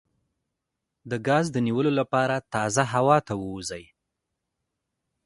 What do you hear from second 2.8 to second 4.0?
هوا ته ووځئ